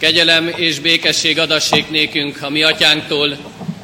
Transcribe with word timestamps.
Kegyelem 0.00 0.52
és 0.56 0.78
békesség 0.78 1.38
adassék 1.38 1.90
nékünk 1.90 2.42
a 2.42 2.50
mi 2.50 2.62
atyánktól, 2.62 3.38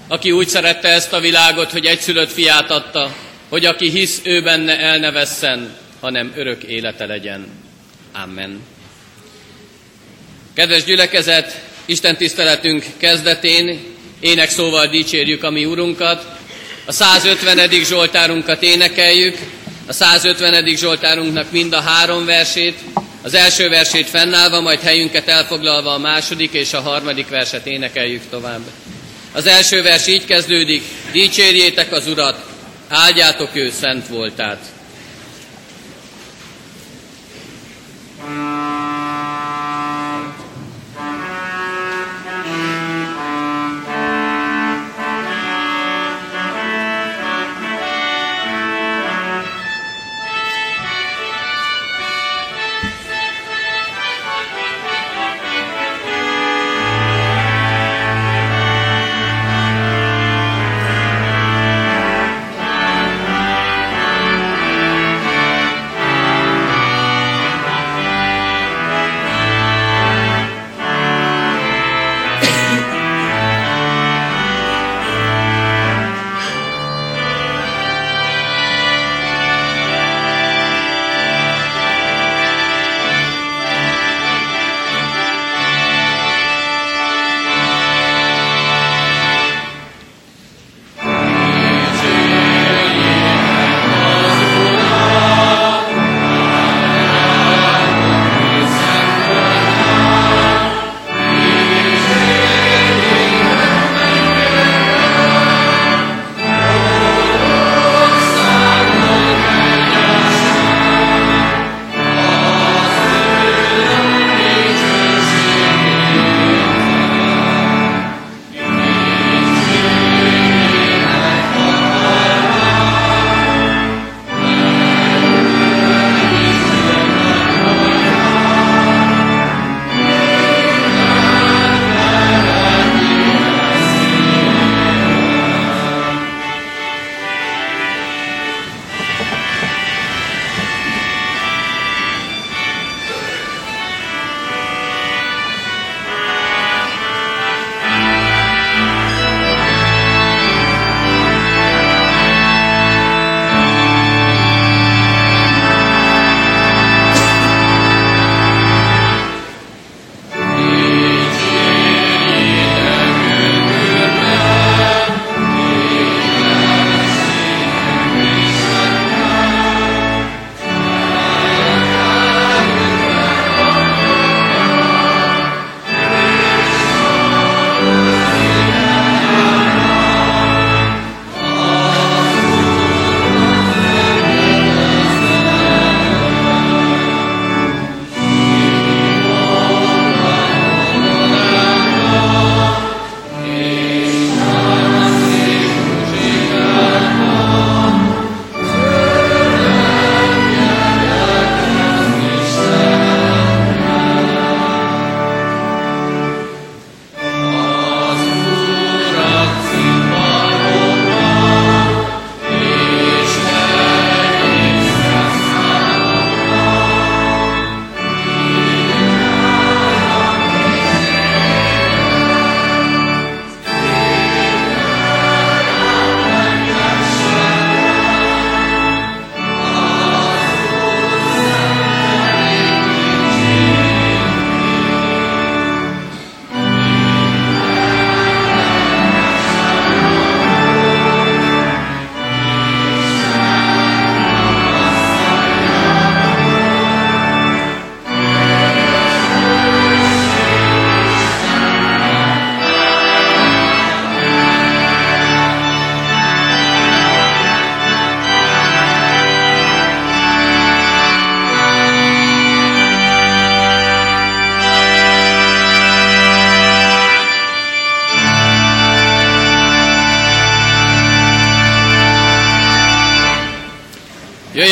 aki 0.08 0.30
úgy 0.30 0.48
szerette 0.48 0.88
ezt 0.88 1.12
a 1.12 1.20
világot, 1.20 1.70
hogy 1.70 1.84
egyszülött 1.84 2.32
fiát 2.32 2.70
adta, 2.70 3.16
hogy 3.48 3.64
aki 3.64 3.90
hisz 3.90 4.20
ő 4.24 4.42
benne 4.42 4.78
el 4.78 4.98
ne 4.98 5.10
vesszen, 5.10 5.76
hanem 6.00 6.32
örök 6.36 6.62
élete 6.62 7.06
legyen. 7.06 7.46
Amen. 8.12 8.60
Kedves 10.54 10.84
gyülekezet, 10.84 11.62
Isten 11.84 12.16
tiszteletünk 12.16 12.84
kezdetén 12.96 13.80
ének 14.20 14.50
szóval 14.50 14.86
dicsérjük 14.86 15.42
a 15.42 15.50
mi 15.50 15.64
Urunkat, 15.64 16.26
a 16.84 16.92
150. 16.92 17.70
Zsoltárunkat 17.84 18.62
énekeljük, 18.62 19.38
a 19.86 19.92
150. 19.92 20.66
Zsoltárunknak 20.76 21.50
mind 21.50 21.72
a 21.72 21.80
három 21.80 22.24
versét, 22.24 22.78
az 23.26 23.34
első 23.34 23.68
versét 23.68 24.08
fennállva, 24.08 24.60
majd 24.60 24.80
helyünket 24.80 25.28
elfoglalva 25.28 25.92
a 25.92 25.98
második 25.98 26.52
és 26.52 26.72
a 26.72 26.80
harmadik 26.80 27.28
verset 27.28 27.66
énekeljük 27.66 28.22
tovább. 28.30 28.60
Az 29.32 29.46
első 29.46 29.82
vers 29.82 30.06
így 30.06 30.24
kezdődik, 30.24 30.82
dicsérjétek 31.12 31.92
az 31.92 32.06
Urat, 32.06 32.46
áldjátok 32.88 33.50
ő 33.52 33.70
szent 33.70 34.06
voltát. 34.08 34.58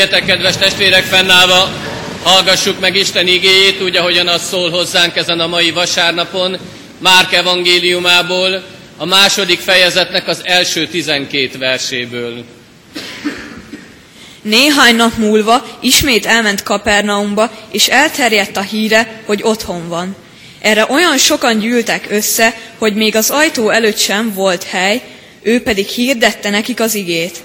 Jöjjetek, 0.05 0.29
kedves 0.29 0.57
testvérek, 0.57 1.05
fennállva, 1.05 1.73
hallgassuk 2.23 2.81
meg 2.81 2.97
Isten 2.97 3.27
igéjét, 3.27 3.83
úgy, 3.83 3.97
ahogyan 3.97 4.29
az 4.29 4.49
szól 4.49 4.71
hozzánk 4.71 5.17
ezen 5.17 5.41
a 5.41 5.47
mai 5.47 5.71
vasárnapon, 5.71 6.59
Márk 6.99 7.33
evangéliumából, 7.33 8.65
a 8.97 9.05
második 9.05 9.59
fejezetnek 9.59 10.29
az 10.29 10.41
első 10.43 10.87
tizenkét 10.87 11.59
verséből. 11.59 12.45
Néhány 14.43 14.97
nap 14.97 15.17
múlva 15.17 15.79
ismét 15.81 16.27
elment 16.27 16.63
Kapernaumba, 16.63 17.51
és 17.71 17.89
elterjedt 17.89 18.57
a 18.57 18.63
híre, 18.63 19.23
hogy 19.27 19.41
otthon 19.43 19.89
van. 19.89 20.17
Erre 20.61 20.87
olyan 20.89 21.19
sokan 21.19 21.59
gyűltek 21.59 22.07
össze, 22.09 22.57
hogy 22.79 22.95
még 22.95 23.17
az 23.17 23.31
ajtó 23.31 23.71
előtt 23.71 23.99
sem 23.99 24.35
volt 24.35 24.63
hely, 24.65 25.03
ő 25.43 25.63
pedig 25.63 25.87
hirdette 25.87 26.51
nekik 26.51 26.81
az 26.81 26.95
igét. 26.95 27.43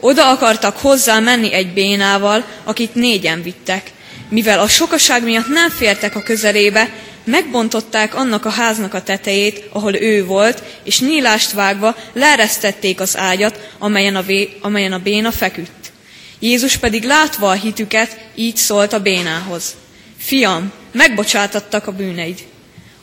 Oda 0.00 0.28
akartak 0.28 0.76
hozzá 0.76 1.18
menni 1.18 1.52
egy 1.52 1.72
bénával, 1.72 2.44
akit 2.64 2.94
négyen 2.94 3.42
vittek. 3.42 3.90
Mivel 4.28 4.58
a 4.58 4.68
sokaság 4.68 5.24
miatt 5.24 5.48
nem 5.48 5.70
fértek 5.70 6.16
a 6.16 6.22
közelébe, 6.22 6.92
megbontották 7.24 8.14
annak 8.14 8.44
a 8.44 8.50
háznak 8.50 8.94
a 8.94 9.02
tetejét, 9.02 9.64
ahol 9.72 9.94
ő 9.94 10.24
volt, 10.24 10.62
és 10.84 11.00
nyílást 11.00 11.52
vágva 11.52 11.96
leeresztették 12.12 13.00
az 13.00 13.16
ágyat, 13.16 13.68
amelyen 13.78 14.16
a, 14.16 14.22
vé, 14.22 14.56
amelyen 14.60 14.92
a 14.92 14.98
béna 14.98 15.30
feküdt. 15.30 15.92
Jézus 16.38 16.76
pedig 16.76 17.04
látva 17.04 17.48
a 17.48 17.52
hitüket, 17.52 18.18
így 18.34 18.56
szólt 18.56 18.92
a 18.92 19.00
bénához. 19.00 19.74
Fiam, 20.18 20.72
megbocsátattak 20.92 21.86
a 21.86 21.92
bűneid. 21.92 22.38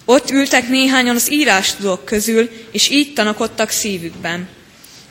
Ott 0.06 0.32
ültek 0.32 0.68
néhányan 0.68 1.16
az 1.16 1.32
írástudók 1.32 2.06
közül, 2.06 2.50
és 2.72 2.90
így 2.90 3.14
tanakodtak 3.14 3.70
szívükben. 3.70 4.48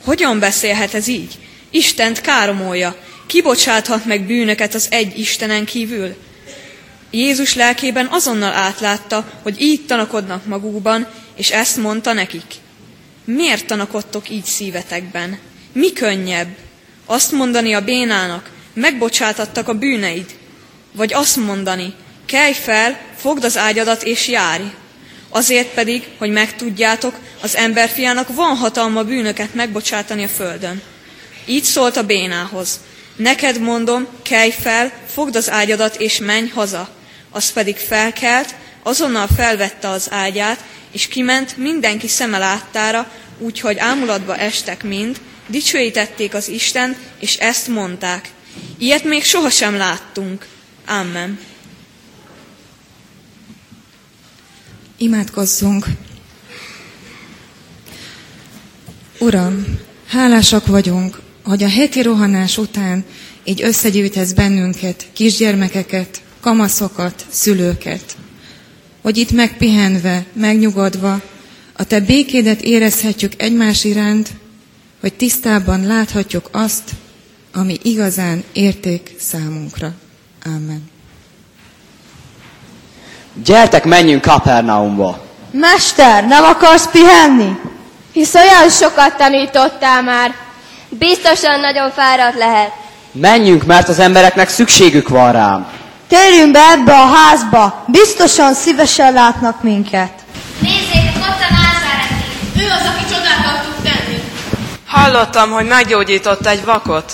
Hogyan 0.03 0.39
beszélhet 0.39 0.93
ez 0.93 1.07
így? 1.07 1.37
Istent 1.69 2.21
káromolja, 2.21 2.95
kibocsáthat 3.27 4.05
meg 4.05 4.25
bűnöket 4.25 4.73
az 4.73 4.87
egy 4.89 5.19
Istenen 5.19 5.65
kívül? 5.65 6.15
Jézus 7.11 7.55
lelkében 7.55 8.07
azonnal 8.11 8.53
átlátta, 8.53 9.31
hogy 9.43 9.61
így 9.61 9.85
tanakodnak 9.85 10.45
magukban, 10.45 11.07
és 11.35 11.51
ezt 11.51 11.77
mondta 11.77 12.13
nekik. 12.13 12.45
Miért 13.25 13.65
tanakodtok 13.65 14.29
így 14.29 14.45
szívetekben? 14.45 15.39
Mi 15.71 15.93
könnyebb? 15.93 16.47
Azt 17.05 17.31
mondani 17.31 17.73
a 17.73 17.81
bénának, 17.81 18.49
megbocsátattak 18.73 19.67
a 19.67 19.73
bűneid? 19.73 20.35
Vagy 20.91 21.13
azt 21.13 21.35
mondani, 21.35 21.93
kelj 22.25 22.53
fel, 22.53 22.99
fogd 23.15 23.43
az 23.43 23.57
ágyadat 23.57 24.03
és 24.03 24.27
járj. 24.27 24.63
Azért 25.29 25.73
pedig, 25.73 26.07
hogy 26.17 26.29
megtudjátok, 26.29 27.15
az 27.41 27.55
emberfiának 27.55 28.35
van 28.35 28.55
hatalma 28.55 29.03
bűnöket 29.03 29.53
megbocsátani 29.53 30.23
a 30.23 30.27
földön. 30.27 30.81
Így 31.47 31.63
szólt 31.63 31.97
a 31.97 32.03
bénához. 32.03 32.79
Neked 33.15 33.59
mondom, 33.59 34.07
kelj 34.21 34.51
fel, 34.51 34.91
fogd 35.07 35.35
az 35.35 35.49
ágyadat 35.49 35.95
és 35.95 36.17
menj 36.17 36.47
haza. 36.47 36.89
Az 37.31 37.51
pedig 37.51 37.77
felkelt, 37.77 38.55
azonnal 38.83 39.27
felvette 39.35 39.89
az 39.89 40.07
ágyát, 40.11 40.63
és 40.91 41.07
kiment 41.07 41.57
mindenki 41.57 42.07
szeme 42.07 42.37
láttára, 42.37 43.11
úgyhogy 43.37 43.77
ámulatba 43.77 44.35
estek 44.35 44.83
mind, 44.83 45.19
dicsőítették 45.47 46.33
az 46.33 46.47
Isten, 46.47 46.95
és 47.19 47.35
ezt 47.35 47.67
mondták. 47.67 48.29
Ilyet 48.77 49.03
még 49.03 49.23
sohasem 49.23 49.75
láttunk. 49.75 50.45
Amen. 50.87 51.39
Imádkozzunk! 54.97 55.85
Uram, 59.19 59.79
hálásak 60.07 60.65
vagyunk, 60.67 61.19
hogy 61.47 61.63
a 61.63 61.69
heti 61.69 62.01
rohanás 62.01 62.57
után 62.57 63.03
így 63.43 63.63
összegyűjtesz 63.63 64.31
bennünket, 64.31 65.05
kisgyermekeket, 65.13 66.21
kamaszokat, 66.41 67.25
szülőket, 67.29 68.17
hogy 69.01 69.17
itt 69.17 69.31
megpihenve, 69.31 70.25
megnyugodva, 70.33 71.21
a 71.73 71.83
Te 71.83 71.99
békédet 71.99 72.61
érezhetjük 72.61 73.31
egymás 73.37 73.83
iránt, 73.83 74.29
hogy 75.01 75.13
tisztában 75.13 75.85
láthatjuk 75.85 76.49
azt, 76.51 76.91
ami 77.53 77.77
igazán 77.81 78.43
érték 78.53 79.15
számunkra. 79.19 79.91
Amen. 80.45 80.89
Gyertek, 83.43 83.85
menjünk 83.85 84.21
Kapernaumba. 84.21 85.25
Mester, 85.51 86.25
nem 86.25 86.43
akarsz 86.43 86.89
pihenni? 86.91 87.55
Hisz 88.11 88.33
olyan 88.33 88.69
sokat 88.69 89.17
tanítottál 89.17 90.03
már. 90.03 90.46
Biztosan 90.89 91.59
nagyon 91.59 91.91
fáradt 91.91 92.37
lehet. 92.37 92.71
Menjünk, 93.11 93.65
mert 93.65 93.87
az 93.87 93.99
embereknek 93.99 94.49
szükségük 94.49 95.07
van 95.09 95.31
rám. 95.31 95.67
Térjünk 96.07 96.51
be 96.51 96.59
ebbe 96.71 96.93
a 96.93 97.05
házba, 97.05 97.83
biztosan 97.87 98.53
szívesen 98.53 99.13
látnak 99.13 99.63
minket. 99.63 100.11
Nézzék, 100.59 101.15
ott 101.15 101.41
a 101.49 101.53
názáreti. 101.53 102.13
Ő 102.59 102.65
az, 102.77 102.85
aki 102.93 103.03
csodákat 103.13 103.63
tud 103.63 103.83
tenni. 103.83 104.21
Hallottam, 104.85 105.51
hogy 105.51 105.65
meggyógyított 105.65 106.47
egy 106.47 106.65
vakot. 106.65 107.13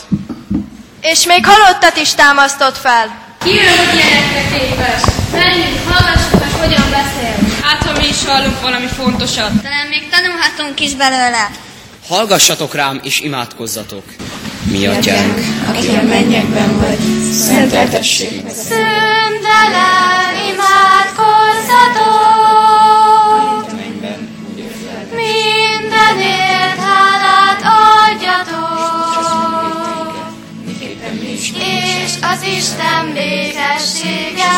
És 1.01 1.25
még 1.25 1.45
halottat 1.45 1.97
is 1.97 2.13
támasztott 2.13 2.77
fel. 2.77 3.05
Ki 3.43 3.49
ő, 3.49 3.67
hogy 3.77 3.99
ilyenekre 3.99 4.57
képes? 4.57 5.01
Menjünk, 5.31 5.79
hallgassuk 5.89 6.39
meg, 6.39 6.51
hogyan 6.59 6.89
beszél. 6.91 7.35
Hát, 7.63 7.83
ha 7.83 7.99
mi 7.99 8.07
is 8.07 8.25
hallunk 8.25 8.61
valami 8.61 8.87
fontosat. 8.87 9.51
Talán 9.61 9.87
még 9.89 10.09
tanulhatunk 10.09 10.79
is 10.79 10.93
belőle. 10.93 11.49
Hallgassatok 12.13 12.75
rám 12.75 12.99
és 13.03 13.19
imádkozzatok. 13.19 14.03
Mi 14.71 14.85
atyánk, 14.85 15.39
aki 15.67 15.87
a 15.87 16.03
mennyekben 16.03 16.79
vagy, 16.79 16.99
szenteltessék 17.31 18.43
meg. 18.43 18.53
Szentelen 18.53 20.35
imádkozzatok, 20.53 21.41
mindenért 25.09 26.79
hálát 26.79 27.63
adjatok, 28.05 28.93
és 31.55 32.13
az 32.21 32.41
Isten 32.57 33.13
békessége 33.13 34.52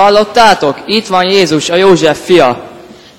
Hallottátok? 0.00 0.78
Itt 0.86 1.06
van 1.06 1.24
Jézus, 1.24 1.68
a 1.68 1.76
József 1.76 2.24
fia. 2.24 2.62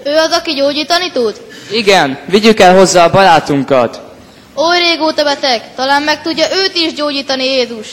Ő 0.04 0.16
az, 0.18 0.32
aki 0.32 0.54
gyógyítani 0.54 1.12
tud? 1.12 1.42
Igen, 1.72 2.20
vigyük 2.26 2.60
el 2.60 2.76
hozzá 2.76 3.06
a 3.06 3.10
barátunkat. 3.10 4.02
Oly 4.56 4.78
régóta 4.80 5.24
beteg, 5.24 5.62
talán 5.76 6.02
meg 6.02 6.22
tudja 6.22 6.46
őt 6.64 6.76
is 6.76 6.94
gyógyítani 6.94 7.44
Jézus. 7.44 7.88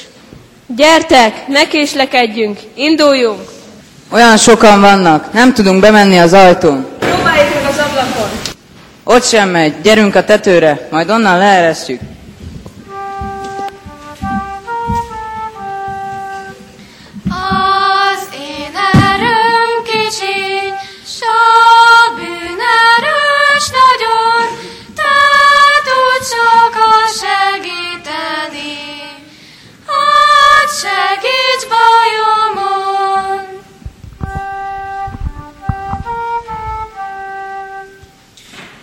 Gyertek, 0.67 1.47
ne 1.47 1.69
késlekedjünk, 1.69 2.59
induljunk! 2.75 3.41
Olyan 4.11 4.37
sokan 4.37 4.81
vannak, 4.81 5.33
nem 5.33 5.55
tudunk 5.55 5.81
bemenni 5.81 6.19
az 6.19 6.33
ajtón. 6.33 6.87
Próbáljuk 6.99 7.55
meg 7.55 7.65
az 7.71 7.79
ablakon! 7.79 8.31
Ott 9.05 9.25
sem 9.25 9.49
megy, 9.49 9.81
gyerünk 9.83 10.15
a 10.15 10.25
tetőre, 10.25 10.89
majd 10.91 11.11
onnan 11.11 11.39
leeresztjük. 11.39 12.01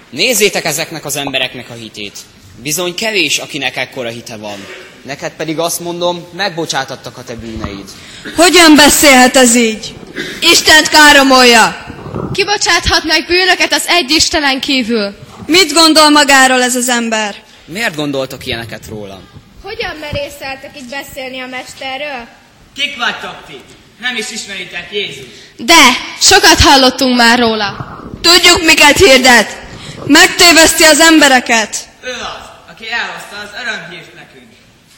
Nézzétek 0.10 0.66
ezeknek 0.66 1.06
az 1.06 1.16
embereknek 1.16 1.70
a 1.70 1.74
hitét. 1.74 2.18
Bizony 2.62 2.96
kevés, 2.96 3.38
akinek 3.38 3.76
ekkora 3.76 4.10
hite 4.10 4.38
van. 4.38 4.66
Neked 5.02 5.32
pedig 5.32 5.60
azt 5.60 5.80
mondom, 5.80 6.26
megbocsátattak 6.34 7.18
a 7.18 7.24
te 7.24 7.36
bűneid. 7.36 7.90
Hogyan 8.36 8.76
beszélhet 8.76 9.36
ez 9.36 9.56
így? 9.56 9.96
Istent 10.42 10.90
káromolja! 10.90 11.86
Kibocsáthat 12.34 13.04
meg 13.04 13.26
bűnöket 13.28 13.74
az 13.74 13.84
egy 13.88 14.12
Istenen 14.12 14.60
kívül. 14.62 15.16
Mit 15.46 15.74
gondol 15.74 16.10
magáról 16.10 16.62
ez 16.64 16.76
az 16.76 16.90
ember? 16.90 17.36
Miért 17.66 17.96
gondoltok 17.96 18.46
ilyeneket 18.46 18.88
rólam? 18.90 19.45
Hogyan 19.76 19.96
merészeltek 19.96 20.78
itt 20.78 20.90
beszélni 20.90 21.40
a 21.40 21.48
mesterről? 21.48 22.28
Kik 22.76 22.98
vagytok 22.98 23.38
ti? 23.48 23.62
Nem 24.00 24.16
is 24.16 24.30
ismeritek 24.32 24.88
Jézus. 24.92 25.26
De, 25.58 25.84
sokat 26.20 26.60
hallottunk 26.60 27.16
már 27.16 27.40
róla. 27.40 28.00
Tudjuk, 28.22 28.64
miket 28.64 28.98
hirdet! 28.98 29.58
Megtéveszti 30.06 30.84
az 30.84 31.00
embereket! 31.00 31.78
Ő 32.04 32.12
az, 32.12 32.46
aki 32.72 32.92
elhozta 32.92 33.36
az 33.44 33.50
örömhírt 33.62 34.14
nekünk. 34.14 34.52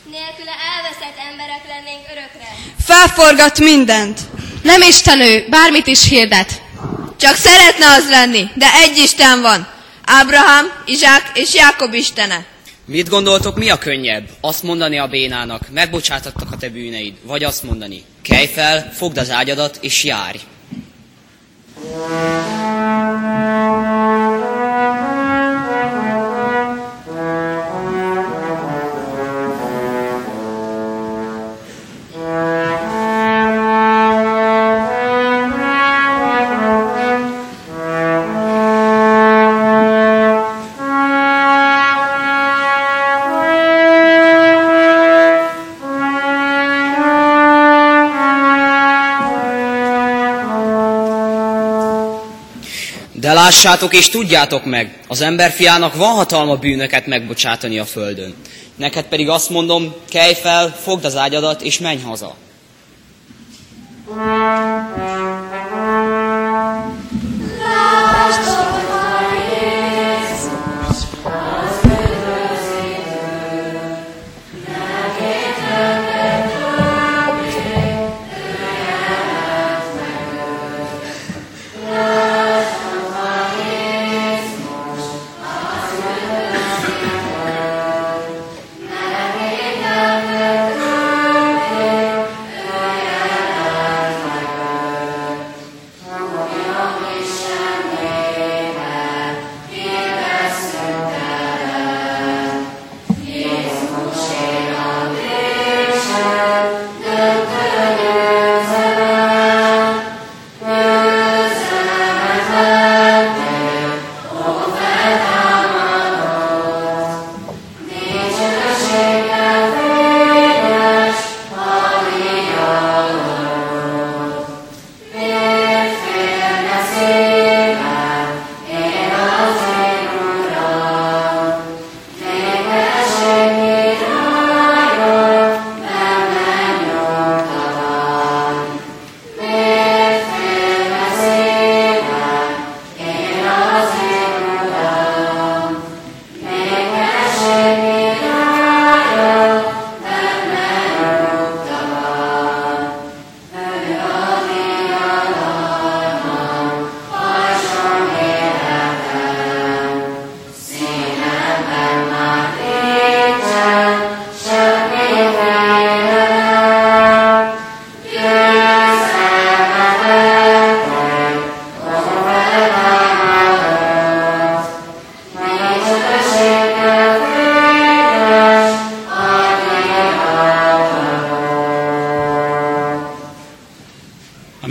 Nélküle 0.04 0.56
elveszett 0.76 1.18
emberek 1.30 1.62
lennénk 1.68 2.02
örökre. 2.12 2.50
Felforgat 2.86 3.60
mindent! 3.60 4.20
Nem 4.64 4.82
Istenő, 4.82 5.46
bármit 5.50 5.88
is 5.88 6.08
hirdet. 6.08 6.62
Csak 7.20 7.36
szeretne 7.36 7.88
az 7.88 8.10
lenni, 8.10 8.50
de 8.54 8.74
egy 8.74 8.98
Isten 8.98 9.42
van. 9.42 9.68
Ábrahám, 10.06 10.72
Izsák 10.86 11.32
és 11.34 11.54
Jákob 11.54 11.94
Istene. 11.94 12.46
Mit 12.88 13.10
gondoltok, 13.10 13.58
mi 13.58 13.70
a 13.70 13.78
könnyebb? 13.78 14.30
Azt 14.42 14.64
mondani 14.64 14.98
a 14.98 15.08
bénának, 15.08 15.70
megbocsátattak 15.72 16.52
a 16.52 16.58
te 16.58 16.70
bűneid, 16.70 17.14
vagy 17.24 17.44
azt 17.44 17.64
mondani, 17.64 18.04
kelj 18.22 18.46
fel, 18.46 18.92
fogd 18.94 19.18
az 19.18 19.32
ágyadat 19.32 19.78
és 19.82 20.04
járj. 20.04 20.38
Lássátok 53.38 53.94
és 53.94 54.10
tudjátok 54.10 54.66
meg, 54.66 55.00
az 55.08 55.22
emberfiának 55.22 55.96
van 55.96 56.14
hatalma 56.14 56.56
bűnöket 56.56 57.06
megbocsátani 57.06 57.80
a 57.80 57.86
földön. 57.86 58.36
Neked 58.76 59.06
pedig 59.06 59.30
azt 59.30 59.50
mondom, 59.50 59.96
kelj 60.10 60.34
fel, 60.34 60.76
fogd 60.84 61.06
az 61.06 61.16
ágyadat 61.16 61.62
és 61.62 61.80
menj 61.80 62.02
haza. 62.02 62.36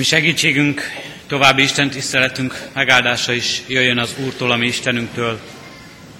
Segítségünk, 0.07 0.83
további 1.27 1.63
Isten 1.63 1.91
tiszteletünk 1.91 2.69
megáldása 2.73 3.33
is 3.33 3.63
jöjjön 3.67 3.99
az 3.99 4.15
Úrtól, 4.25 4.51
a 4.51 4.57
mi 4.57 4.67
Istenünktől, 4.67 5.41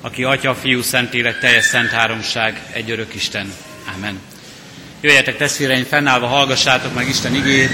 aki 0.01 0.25
Atya, 0.25 0.55
Fiú, 0.55 0.83
Szentlélek, 0.83 1.39
teljes 1.39 1.65
szent 1.65 1.91
háromság, 1.91 2.61
egy 2.73 2.91
örök 2.91 3.15
Isten. 3.15 3.53
Amen. 3.97 4.21
Jöjjetek 5.01 5.37
testvéreim, 5.37 5.85
fennállva 5.85 6.27
hallgassátok 6.27 6.95
meg 6.95 7.09
Isten 7.09 7.35
igét, 7.35 7.71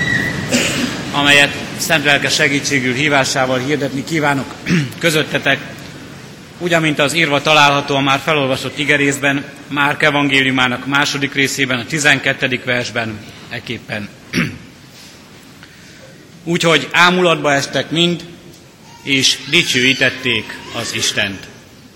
amelyet 1.13 1.55
szent 1.77 2.05
lelke 2.05 2.29
segítségül 2.29 2.95
hívásával 2.95 3.59
hirdetni 3.59 4.05
kívánok 4.05 4.55
közöttetek, 4.99 5.59
úgy, 6.59 6.73
amint 6.73 6.99
az 6.99 7.15
írva 7.15 7.43
található 7.43 7.97
a 7.97 8.01
már 8.01 8.21
felolvasott 8.25 8.79
igerészben, 8.79 9.45
Márk 9.69 10.03
evangéliumának 10.03 10.87
második 10.87 11.35
részében, 11.35 11.79
a 11.79 11.87
12. 11.87 12.61
versben, 12.65 13.19
eképpen. 13.51 14.09
Úgyhogy 16.45 16.89
ámulatba 16.93 17.53
estek 17.53 17.91
mind, 17.91 18.25
és 19.03 19.39
dicsőítették 19.51 20.59
az 20.75 20.95
Istent. 20.95 21.47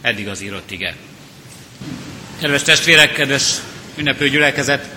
Eddig 0.00 0.28
az 0.28 0.42
írott 0.42 0.70
ige. 0.70 0.94
Kedves 2.40 2.62
testvérek, 2.62 3.12
kedves 3.12 3.42
ünneplő 3.96 4.28
gyülekezet, 4.28 4.88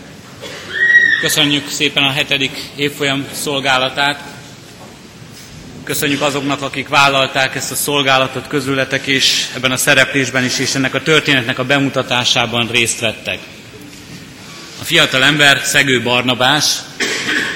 köszönjük 1.21 1.69
szépen 1.69 2.03
a 2.03 2.11
hetedik 2.11 2.57
évfolyam 2.75 3.25
szolgálatát. 3.31 4.19
Köszönjük 5.83 6.21
azoknak, 6.21 6.61
akik 6.61 6.87
vállalták 6.87 7.55
ezt 7.55 7.71
a 7.71 7.75
szolgálatot 7.75 8.47
közületek, 8.47 9.07
és 9.07 9.45
ebben 9.55 9.71
a 9.71 9.77
szereplésben 9.77 10.43
is, 10.43 10.59
és 10.59 10.75
ennek 10.75 10.93
a 10.93 11.01
történetnek 11.01 11.59
a 11.59 11.65
bemutatásában 11.65 12.67
részt 12.67 12.99
vettek. 12.99 13.39
A 14.81 14.83
fiatal 14.83 15.23
ember 15.23 15.61
Szegő 15.63 16.01
Barnabás, 16.01 16.75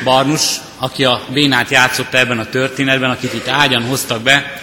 Barnus, 0.03 0.41
aki 0.83 1.05
a 1.05 1.21
bénát 1.33 1.69
játszotta 1.69 2.17
ebben 2.17 2.39
a 2.39 2.49
történetben, 2.49 3.09
akit 3.09 3.33
itt 3.33 3.47
ágyan 3.47 3.83
hoztak 3.83 4.21
be, 4.21 4.61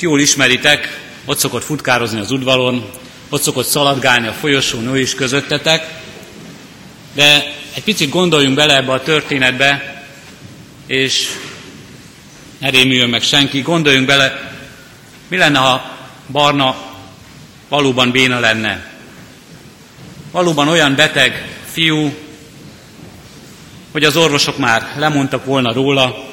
jól 0.00 0.20
ismeritek, 0.20 1.00
ott 1.24 1.38
szokott 1.38 1.64
futkározni 1.64 2.20
az 2.20 2.30
udvaron, 2.30 2.90
ott 3.28 3.42
szokott 3.42 3.66
szaladgálni 3.66 4.26
a 4.26 4.32
folyosón, 4.32 4.94
ő 4.94 5.00
is 5.00 5.14
közöttetek, 5.14 5.86
de 7.14 7.54
egy 7.74 7.82
picit 7.82 8.10
gondoljunk 8.10 8.56
bele 8.56 8.76
ebbe 8.76 8.92
a 8.92 9.02
történetbe, 9.02 10.02
és 10.86 11.28
ne 12.58 12.70
rémüljön 12.70 13.08
meg 13.08 13.22
senki, 13.22 13.60
gondoljunk 13.60 14.06
bele, 14.06 14.52
mi 15.28 15.36
lenne, 15.36 15.58
ha 15.58 15.96
Barna 16.26 16.76
valóban 17.68 18.10
béna 18.10 18.40
lenne. 18.40 18.86
Valóban 20.30 20.68
olyan 20.68 20.94
beteg 20.94 21.48
fiú, 21.72 22.14
hogy 23.96 24.04
az 24.04 24.16
orvosok 24.16 24.58
már 24.58 24.92
lemondtak 24.96 25.44
volna 25.44 25.72
róla, 25.72 26.24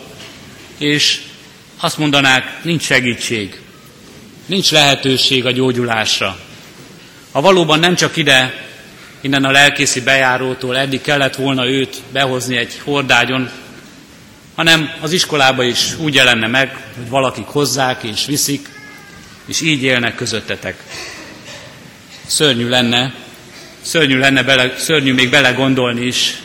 és 0.77 1.21
azt 1.79 1.97
mondanák, 1.97 2.63
nincs 2.63 2.81
segítség, 2.81 3.59
nincs 4.45 4.71
lehetőség 4.71 5.45
a 5.45 5.51
gyógyulásra. 5.51 6.39
Ha 7.31 7.41
valóban 7.41 7.79
nem 7.79 7.95
csak 7.95 8.17
ide, 8.17 8.65
innen 9.21 9.45
a 9.45 9.51
lelkészi 9.51 10.01
bejárótól 10.01 10.77
eddig 10.77 11.01
kellett 11.01 11.35
volna 11.35 11.67
őt 11.67 12.01
behozni 12.11 12.57
egy 12.57 12.79
hordágyon, 12.83 13.49
hanem 14.55 14.91
az 15.01 15.11
iskolába 15.11 15.63
is 15.63 15.97
úgy 15.97 16.13
jelenne 16.13 16.47
meg, 16.47 16.77
hogy 16.95 17.09
valakik 17.09 17.45
hozzák 17.45 18.03
és 18.03 18.25
viszik, 18.25 18.69
és 19.45 19.61
így 19.61 19.83
élnek 19.83 20.15
közöttetek. 20.15 20.83
Szörnyű 22.25 22.67
lenne, 22.67 23.13
szörnyű 23.81 24.17
lenne 24.17 24.43
bele, 24.43 24.73
szörnyű 24.77 25.13
még 25.13 25.29
belegondolni 25.29 26.05
is 26.05 26.41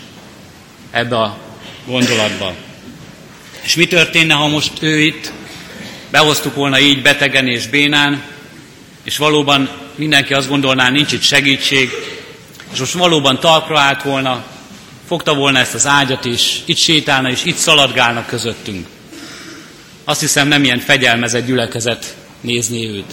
ebbe 0.90 1.16
a 1.16 1.38
gondolatba. 1.86 2.54
És 3.60 3.74
mi 3.74 3.86
történne, 3.86 4.34
ha 4.34 4.46
most 4.46 4.72
ő 4.80 5.00
itt 5.00 5.32
behoztuk 6.10 6.54
volna 6.54 6.80
így 6.80 7.02
betegen 7.02 7.46
és 7.46 7.66
bénán, 7.66 8.22
és 9.04 9.16
valóban 9.16 9.70
mindenki 9.94 10.34
azt 10.34 10.48
gondolná, 10.48 10.90
nincs 10.90 11.12
itt 11.12 11.22
segítség, 11.22 11.90
és 12.72 12.78
most 12.78 12.92
valóban 12.92 13.40
talpra 13.40 13.78
állt 13.78 14.02
volna, 14.02 14.44
fogta 15.06 15.34
volna 15.34 15.58
ezt 15.58 15.74
az 15.74 15.86
ágyat 15.86 16.24
is, 16.24 16.62
itt 16.64 16.76
sétálna 16.76 17.30
és 17.30 17.44
itt 17.44 17.56
szaladgálna 17.56 18.24
közöttünk. 18.26 18.86
Azt 20.04 20.20
hiszem 20.20 20.48
nem 20.48 20.64
ilyen 20.64 20.78
fegyelmezett 20.78 21.46
gyülekezet 21.46 22.16
nézni 22.40 22.88
őt. 22.88 23.12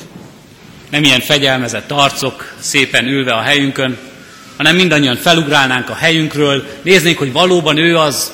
Nem 0.90 1.04
ilyen 1.04 1.20
fegyelmezett 1.20 1.92
arcok 1.92 2.56
szépen 2.60 3.06
ülve 3.08 3.34
a 3.34 3.42
helyünkön, 3.42 3.98
hanem 4.58 4.76
mindannyian 4.76 5.16
felugrálnánk 5.16 5.90
a 5.90 5.96
helyünkről, 5.96 6.66
néznénk, 6.82 7.18
hogy 7.18 7.32
valóban 7.32 7.78
ő 7.78 7.98
az, 7.98 8.34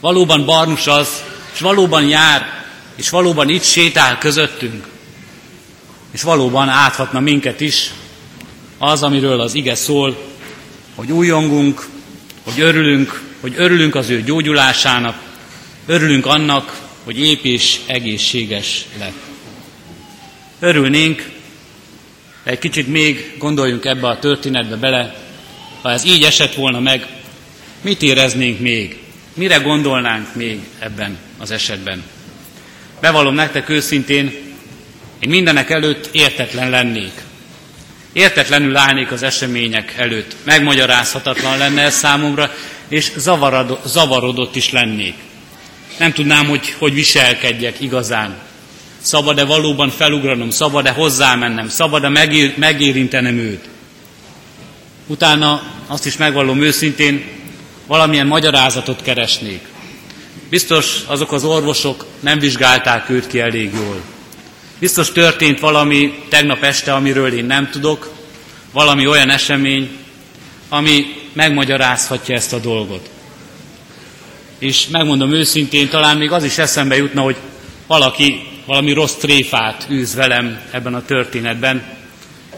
valóban 0.00 0.44
Barnus 0.44 0.86
az, 0.86 1.22
és 1.54 1.60
valóban 1.60 2.08
jár, 2.08 2.64
és 2.94 3.10
valóban 3.10 3.48
itt 3.48 3.62
sétál 3.62 4.18
közöttünk. 4.18 4.86
És 6.10 6.22
valóban 6.22 6.68
áthatna 6.68 7.20
minket 7.20 7.60
is 7.60 7.92
az, 8.78 9.02
amiről 9.02 9.40
az 9.40 9.54
ige 9.54 9.74
szól, 9.74 10.26
hogy 10.94 11.12
újongunk, 11.12 11.86
hogy 12.44 12.60
örülünk, 12.60 13.22
hogy 13.40 13.54
örülünk 13.56 13.94
az 13.94 14.08
ő 14.08 14.22
gyógyulásának, 14.22 15.16
örülünk 15.86 16.26
annak, 16.26 16.80
hogy 17.04 17.20
ép 17.20 17.44
és 17.44 17.78
egészséges 17.86 18.84
lett. 18.98 19.16
Örülnénk, 20.60 21.30
egy 22.44 22.58
kicsit 22.58 22.88
még 22.88 23.34
gondoljunk 23.38 23.84
ebbe 23.84 24.08
a 24.08 24.18
történetbe 24.18 24.76
bele, 24.76 25.27
ha 25.88 25.94
ez 25.94 26.04
így 26.04 26.22
esett 26.22 26.54
volna 26.54 26.80
meg, 26.80 27.06
mit 27.80 28.02
éreznénk 28.02 28.60
még? 28.60 28.98
Mire 29.34 29.56
gondolnánk 29.56 30.34
még 30.34 30.60
ebben 30.78 31.18
az 31.38 31.50
esetben? 31.50 32.02
Bevallom 33.00 33.34
nektek 33.34 33.68
őszintén, 33.68 34.26
én 35.18 35.28
mindenek 35.30 35.70
előtt 35.70 36.08
értetlen 36.12 36.70
lennék. 36.70 37.12
Értetlenül 38.12 38.76
állnék 38.76 39.12
az 39.12 39.22
események 39.22 39.94
előtt. 39.96 40.36
Megmagyarázhatatlan 40.44 41.58
lenne 41.58 41.82
ez 41.82 41.94
számomra, 41.94 42.54
és 42.88 43.12
zavarodott 43.84 44.56
is 44.56 44.72
lennék. 44.72 45.14
Nem 45.98 46.12
tudnám, 46.12 46.46
hogy 46.46 46.74
hogy 46.78 46.94
viselkedjek 46.94 47.80
igazán. 47.80 48.36
Szabad-e 49.00 49.44
valóban 49.44 49.90
felugranom, 49.90 50.50
szabad-e 50.50 50.90
hozzámennem, 50.90 51.68
szabad-e 51.68 52.08
megér, 52.08 52.54
megérintenem 52.56 53.38
őt. 53.38 53.68
Utána 55.10 55.62
azt 55.86 56.06
is 56.06 56.16
megvallom 56.16 56.62
őszintén, 56.62 57.24
valamilyen 57.86 58.26
magyarázatot 58.26 59.02
keresnék. 59.02 59.60
Biztos 60.50 61.00
azok 61.06 61.32
az 61.32 61.44
orvosok 61.44 62.06
nem 62.20 62.38
vizsgálták 62.38 63.10
őt 63.10 63.26
ki 63.26 63.40
elég 63.40 63.72
jól. 63.74 64.00
Biztos 64.78 65.12
történt 65.12 65.60
valami 65.60 66.22
tegnap 66.28 66.62
este, 66.62 66.94
amiről 66.94 67.32
én 67.32 67.44
nem 67.44 67.70
tudok, 67.70 68.12
valami 68.72 69.06
olyan 69.06 69.30
esemény, 69.30 69.90
ami 70.68 71.06
megmagyarázhatja 71.32 72.34
ezt 72.34 72.52
a 72.52 72.58
dolgot. 72.58 73.10
És 74.58 74.88
megmondom 74.88 75.32
őszintén, 75.32 75.88
talán 75.88 76.16
még 76.16 76.32
az 76.32 76.44
is 76.44 76.58
eszembe 76.58 76.96
jutna, 76.96 77.22
hogy 77.22 77.36
valaki 77.86 78.42
valami 78.66 78.92
rossz 78.92 79.14
tréfát 79.14 79.86
űz 79.90 80.14
velem 80.14 80.60
ebben 80.70 80.94
a 80.94 81.04
történetben, 81.04 81.97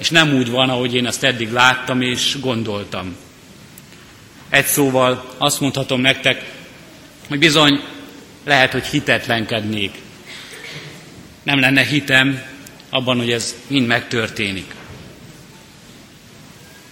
és 0.01 0.11
nem 0.11 0.35
úgy 0.35 0.51
van, 0.51 0.69
ahogy 0.69 0.95
én 0.95 1.07
azt 1.07 1.25
eddig 1.25 1.53
láttam 1.53 2.01
és 2.01 2.37
gondoltam. 2.41 3.17
Egy 4.49 4.67
szóval 4.67 5.35
azt 5.39 5.61
mondhatom 5.61 6.01
nektek, 6.01 6.45
hogy 7.29 7.39
bizony 7.39 7.81
lehet, 8.45 8.73
hogy 8.73 8.85
hitetlenkednék. 8.85 9.95
Nem 11.43 11.61
lenne 11.61 11.85
hitem 11.85 12.43
abban, 12.91 13.19
hogy 13.19 13.31
ez 13.31 13.55
mind 13.67 13.87
megtörténik. 13.87 14.75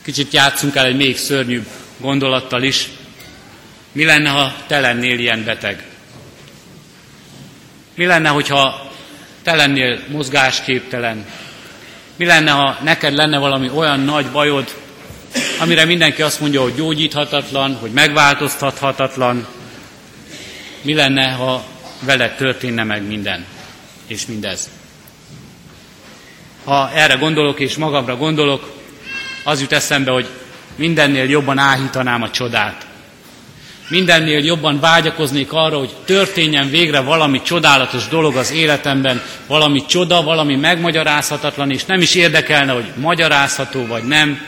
Kicsit 0.02 0.32
játszunk 0.32 0.76
el 0.76 0.86
egy 0.86 0.96
még 0.96 1.16
szörnyűbb 1.16 1.66
gondolattal 1.96 2.62
is. 2.62 2.88
Mi 3.92 4.04
lenne, 4.04 4.28
ha 4.28 4.54
te 4.66 4.80
lennél 4.80 5.18
ilyen 5.18 5.44
beteg? 5.44 5.86
Mi 7.94 8.06
lenne, 8.06 8.28
hogyha 8.28 8.92
te 9.42 9.54
lennél 9.54 10.00
mozgásképtelen? 10.08 11.26
Mi 12.18 12.24
lenne, 12.24 12.50
ha 12.50 12.78
neked 12.82 13.14
lenne 13.14 13.38
valami 13.38 13.70
olyan 13.74 14.00
nagy 14.00 14.26
bajod, 14.26 14.74
amire 15.60 15.84
mindenki 15.84 16.22
azt 16.22 16.40
mondja, 16.40 16.62
hogy 16.62 16.74
gyógyíthatatlan, 16.74 17.74
hogy 17.74 17.90
megváltoztathatatlan? 17.90 19.46
Mi 20.82 20.94
lenne, 20.94 21.30
ha 21.30 21.64
veled 22.00 22.36
történne 22.36 22.84
meg 22.84 23.06
minden, 23.06 23.44
és 24.06 24.26
mindez? 24.26 24.70
Ha 26.64 26.90
erre 26.94 27.14
gondolok, 27.14 27.60
és 27.60 27.76
magamra 27.76 28.16
gondolok, 28.16 28.72
az 29.44 29.60
jut 29.60 29.72
eszembe, 29.72 30.10
hogy 30.10 30.28
mindennél 30.76 31.28
jobban 31.28 31.58
áhítanám 31.58 32.22
a 32.22 32.30
csodát. 32.30 32.86
Mindennél 33.88 34.44
jobban 34.44 34.80
vágyakoznék 34.80 35.52
arra, 35.52 35.78
hogy 35.78 35.94
történjen 36.04 36.70
végre 36.70 37.00
valami 37.00 37.42
csodálatos 37.42 38.08
dolog 38.08 38.36
az 38.36 38.52
életemben, 38.52 39.22
valami 39.46 39.86
csoda, 39.86 40.22
valami 40.22 40.56
megmagyarázhatatlan, 40.56 41.70
és 41.70 41.84
nem 41.84 42.00
is 42.00 42.14
érdekelne, 42.14 42.72
hogy 42.72 42.92
magyarázható 42.96 43.86
vagy 43.86 44.04
nem, 44.04 44.46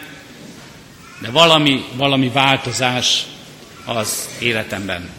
de 1.19 1.31
valami, 1.31 1.85
valami 1.93 2.29
változás 2.29 3.23
az 3.85 4.29
életemben. 4.39 5.11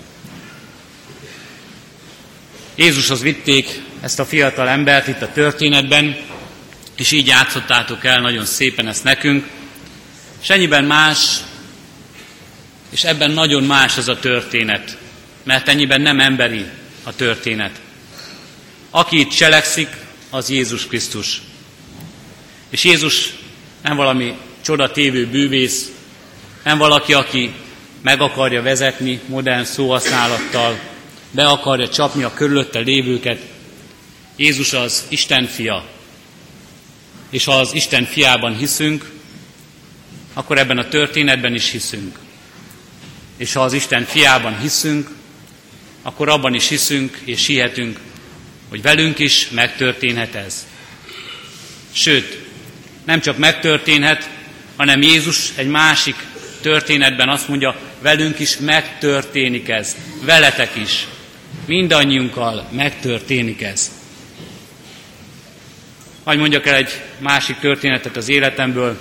Jézushoz 2.75 3.21
vitték 3.21 3.81
ezt 4.01 4.19
a 4.19 4.25
fiatal 4.25 4.67
embert 4.67 5.07
itt 5.07 5.21
a 5.21 5.31
történetben, 5.31 6.17
és 6.95 7.12
így 7.12 7.27
játszottátok 7.27 8.05
el 8.05 8.21
nagyon 8.21 8.45
szépen 8.45 8.88
ezt 8.88 9.03
nekünk, 9.03 9.47
és 10.41 10.49
ennyiben 10.49 10.84
más, 10.84 11.38
és 12.91 13.04
ebben 13.04 13.32
nagyon 13.32 13.63
más 13.63 13.97
ez 13.97 14.08
a 14.08 14.19
történet, 14.19 14.97
mert 15.43 15.67
ennyiben 15.67 16.01
nem 16.01 16.19
emberi 16.19 16.65
a 17.04 17.15
történet. 17.15 17.82
Aki 18.89 19.19
itt 19.19 19.30
cselekszik, 19.30 19.88
az 20.30 20.49
Jézus 20.49 20.88
Krisztus. 20.88 21.41
És 22.69 22.84
Jézus 22.84 23.34
nem 23.82 23.95
valami 23.95 24.38
csodatévő 24.62 25.27
bűvész, 25.27 25.91
nem 26.63 26.77
valaki, 26.77 27.13
aki 27.13 27.54
meg 28.01 28.21
akarja 28.21 28.62
vezetni 28.62 29.19
modern 29.25 29.63
szóhasználattal, 29.63 30.80
be 31.32 31.45
akarja 31.45 31.89
csapni 31.89 32.23
a 32.23 32.34
körülötte 32.34 32.80
lévőket. 32.80 33.41
Jézus 34.36 34.73
az 34.73 35.06
Isten 35.08 35.45
fia. 35.45 35.86
És 37.30 37.45
ha 37.45 37.51
az 37.51 37.73
Isten 37.73 38.06
fiában 38.06 38.58
hiszünk, 38.58 39.12
akkor 40.34 40.58
ebben 40.58 40.77
a 40.77 40.88
történetben 40.88 41.54
is 41.54 41.69
hiszünk. 41.69 42.17
És 43.41 43.54
ha 43.54 43.62
az 43.62 43.73
Isten 43.73 44.06
fiában 44.06 44.60
hiszünk, 44.60 45.10
akkor 46.01 46.30
abban 46.30 46.54
is 46.54 46.67
hiszünk 46.67 47.17
és 47.23 47.45
hihetünk, 47.45 47.99
hogy 48.69 48.82
velünk 48.82 49.19
is 49.19 49.49
megtörténhet 49.49 50.36
ez. 50.36 50.65
Sőt, 51.91 52.39
nem 53.06 53.21
csak 53.21 53.38
megtörténhet, 53.38 54.30
hanem 54.75 55.01
Jézus 55.01 55.51
egy 55.56 55.67
másik 55.67 56.15
történetben 56.62 57.30
azt 57.30 57.47
mondja, 57.47 57.75
velünk 58.01 58.39
is 58.39 58.58
megtörténik 58.58 59.69
ez, 59.69 59.95
veletek 60.23 60.75
is, 60.75 61.08
mindannyiunkkal 61.65 62.67
megtörténik 62.71 63.62
ez. 63.62 63.91
Hagy 66.23 66.38
mondjak 66.38 66.65
el 66.65 66.75
egy 66.75 67.01
másik 67.17 67.60
történetet 67.60 68.17
az 68.17 68.30
életemből, 68.30 68.97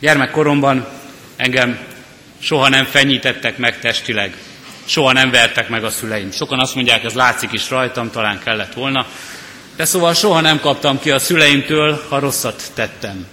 Gyermekkoromban 0.00 0.88
engem 1.36 1.94
soha 2.38 2.68
nem 2.68 2.84
fenyítettek 2.84 3.58
meg 3.58 3.78
testileg, 3.78 4.36
soha 4.84 5.12
nem 5.12 5.30
vertek 5.30 5.68
meg 5.68 5.84
a 5.84 5.90
szüleim. 5.90 6.30
Sokan 6.30 6.60
azt 6.60 6.74
mondják, 6.74 7.04
ez 7.04 7.12
látszik 7.12 7.52
is 7.52 7.70
rajtam, 7.70 8.10
talán 8.10 8.40
kellett 8.44 8.72
volna, 8.72 9.06
de 9.76 9.84
szóval 9.84 10.14
soha 10.14 10.40
nem 10.40 10.60
kaptam 10.60 11.00
ki 11.00 11.10
a 11.10 11.18
szüleimtől, 11.18 12.04
ha 12.08 12.18
rosszat 12.18 12.62
tettem. 12.74 13.26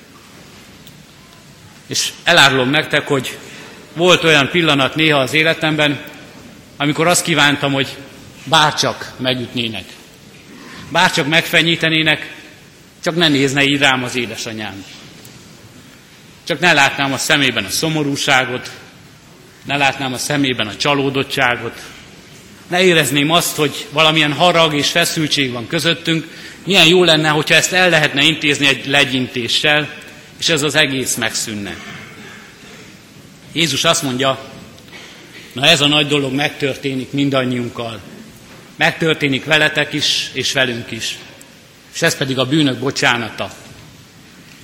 És 1.88 2.10
elárulom 2.24 2.70
nektek, 2.70 3.08
hogy 3.08 3.38
volt 3.94 4.24
olyan 4.24 4.50
pillanat 4.50 4.96
néha 4.96 5.20
az 5.20 5.34
életemben, 5.34 6.00
amikor 6.78 7.08
azt 7.08 7.24
kívántam, 7.24 7.74
hogy 7.74 7.98
bárcsak 8.44 9.12
megütnének. 9.18 9.84
Bárcsak 10.90 11.28
megfenyítenének, 11.28 12.36
csak 13.04 13.16
ne 13.16 13.28
nézne 13.28 13.64
így 13.64 13.80
rám 13.80 14.04
az 14.04 14.16
édesanyám. 14.16 14.86
Csak 16.44 16.60
ne 16.60 16.74
látnám 16.74 17.14
a 17.14 17.18
szemében 17.18 17.66
a 17.66 17.70
szomorúságot, 17.70 18.72
ne 19.66 19.78
látnám 19.78 20.14
a 20.14 20.18
szemében 20.18 20.68
a 20.68 20.76
csalódottságot, 20.76 21.82
ne 22.68 22.84
érezném 22.84 23.32
azt, 23.32 23.56
hogy 23.56 23.86
valamilyen 23.92 24.34
harag 24.34 24.74
és 24.74 24.90
feszültség 24.90 25.52
van 25.52 25.68
közöttünk, 25.68 26.28
milyen 26.66 26.88
jó 26.88 27.04
lenne, 27.04 27.30
hogyha 27.30 27.56
ezt 27.56 27.74
el 27.74 27.90
lehetne 27.90 28.24
intézni 28.24 28.68
egy 28.68 28.86
legyintéssel, 28.86 29.90
és 30.40 30.50
ez 30.50 30.62
az 30.62 30.76
egész 30.76 31.16
megszűnne. 31.16 31.76
Jézus 33.52 33.84
azt 33.84 34.04
mondja, 34.04 34.40
na 35.54 35.66
ez 35.66 35.82
a 35.82 35.88
nagy 35.88 36.08
dolog 36.08 36.34
megtörténik 36.34 37.12
mindannyiunkkal. 37.12 38.00
Megtörténik 38.76 39.46
veletek 39.46 39.94
is, 39.94 40.30
és 40.34 40.52
velünk 40.52 40.92
is. 40.92 41.18
És 41.94 42.02
ez 42.02 42.18
pedig 42.18 42.40
a 42.40 42.46
bűnök 42.46 42.78
bocsánata. 42.78 43.54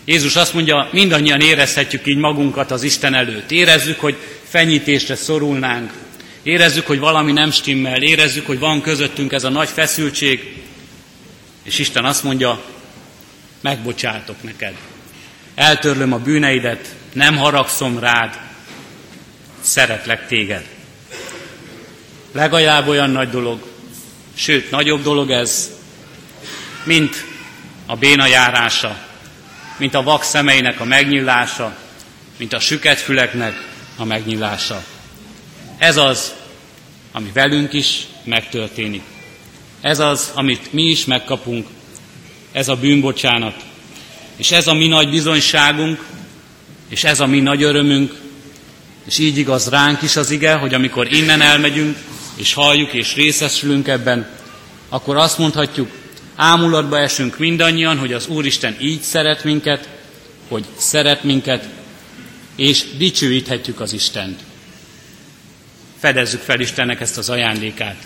Jézus 0.06 0.36
azt 0.36 0.54
mondja, 0.54 0.90
mindannyian 0.92 1.42
érezhetjük 1.42 2.08
így 2.08 2.18
magunkat 2.18 2.72
az 2.72 2.84
Isten 2.84 3.14
előtt. 3.14 3.52
Érezzük, 3.52 4.00
hogy 4.00 4.18
fenyítésre 4.50 5.16
szorulnánk. 5.16 5.92
Érezzük, 6.44 6.88
hogy 6.88 7.00
valami 7.00 7.32
nem 7.32 7.52
stimmel. 7.52 8.02
Érezzük, 8.02 8.46
hogy 8.46 8.60
van 8.60 8.82
közöttünk 8.82 9.32
ez 9.32 9.44
a 9.44 9.50
nagy 9.50 9.70
feszültség. 9.70 10.64
És 11.64 11.80
Isten 11.80 12.06
azt 12.06 12.24
mondja, 12.24 12.62
megbocsátok 13.62 14.44
neked. 14.44 14.74
Eltörlöm 15.56 16.14
a 16.14 16.18
bűneidet, 16.18 16.96
nem 17.14 17.38
haragszom 17.38 18.00
rád, 18.00 18.40
szeretlek 19.62 20.28
téged. 20.28 20.66
Legalább 22.32 22.88
olyan 22.88 23.10
nagy 23.10 23.30
dolog, 23.30 23.60
sőt, 24.34 24.72
nagyobb 24.72 25.04
dolog 25.04 25.32
ez, 25.32 25.72
mint 26.84 27.26
a 27.86 27.96
béna 27.96 28.26
járása, 28.26 28.98
mint 29.78 29.94
a 29.94 30.04
vak 30.04 30.24
szemeinek 30.24 30.80
a 30.80 30.86
megnyílása, 30.86 31.76
mint 32.38 32.54
a 32.54 32.60
süket 32.60 33.00
füleknek 33.00 33.69
a 34.00 34.06
megnyílása. 34.06 34.84
Ez 35.78 35.98
az, 35.98 36.34
ami 37.12 37.30
velünk 37.34 37.74
is 37.74 38.08
megtörténik. 38.24 39.02
Ez 39.82 40.00
az, 40.00 40.32
amit 40.34 40.74
mi 40.74 40.84
is 40.84 41.06
megkapunk, 41.06 41.68
ez 42.52 42.68
a 42.68 42.76
bűnbocsánat, 42.76 43.56
és 44.36 44.52
ez 44.52 44.68
a 44.68 44.74
mi 44.74 44.88
nagy 44.88 45.10
bizonyságunk, 45.10 46.06
és 46.90 47.04
ez 47.04 47.20
a 47.20 47.26
mi 47.26 47.40
nagy 47.40 47.64
örömünk, 47.64 48.16
és 49.06 49.18
így 49.18 49.38
igaz 49.38 49.70
ránk 49.70 50.02
is 50.02 50.16
az 50.16 50.32
ige, 50.32 50.54
hogy 50.54 50.74
amikor 50.74 51.14
innen 51.14 51.42
elmegyünk, 51.42 51.98
és 52.36 52.54
halljuk 52.54 52.94
és 52.94 53.16
részesülünk 53.16 53.88
ebben, 53.88 54.30
akkor 54.90 55.18
azt 55.18 55.38
mondhatjuk, 55.38 55.92
ámulatba 56.36 57.00
esünk 57.00 57.38
mindannyian, 57.38 57.98
hogy 57.98 58.14
az 58.14 58.28
Úristen 58.28 58.76
így 58.82 59.02
szeret 59.02 59.44
minket, 59.44 59.90
hogy 60.48 60.66
szeret 60.78 61.24
minket, 61.24 61.70
és 62.60 62.86
dicsőíthetjük 62.98 63.80
az 63.80 63.94
Istent. 63.94 64.40
Fedezzük 66.00 66.42
fel 66.42 66.60
Istennek 66.60 67.02
ezt 67.02 67.18
az 67.18 67.30
ajándékát. 67.30 68.04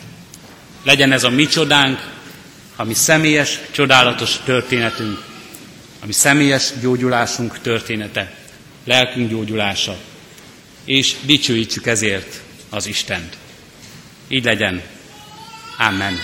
Legyen 0.83 1.11
ez 1.11 1.23
a 1.23 1.29
mi 1.29 1.45
csodánk, 1.45 2.11
a 2.75 2.83
mi 2.83 2.93
személyes, 2.93 3.59
csodálatos 3.71 4.39
történetünk, 4.45 5.23
a 6.01 6.05
mi 6.05 6.11
személyes 6.11 6.69
gyógyulásunk 6.81 7.59
története, 7.61 8.35
lelkünk 8.85 9.29
gyógyulása, 9.29 9.97
és 10.85 11.15
dicsőítsük 11.21 11.85
ezért 11.85 12.41
az 12.69 12.85
Istent. 12.85 13.37
Így 14.27 14.43
legyen. 14.43 14.81
Amen. 15.77 16.17